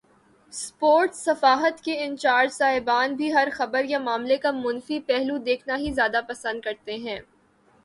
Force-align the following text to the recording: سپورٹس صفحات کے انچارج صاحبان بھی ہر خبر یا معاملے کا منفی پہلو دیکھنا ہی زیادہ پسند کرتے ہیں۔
سپورٹس 0.53 1.17
صفحات 1.25 1.81
کے 1.81 1.97
انچارج 2.03 2.51
صاحبان 2.51 3.15
بھی 3.15 3.31
ہر 3.33 3.47
خبر 3.53 3.83
یا 3.83 3.99
معاملے 3.99 4.37
کا 4.37 4.51
منفی 4.55 4.99
پہلو 5.07 5.37
دیکھنا 5.45 5.77
ہی 5.77 5.91
زیادہ 5.93 6.21
پسند 6.27 6.61
کرتے 6.61 6.97
ہیں۔ 6.97 7.19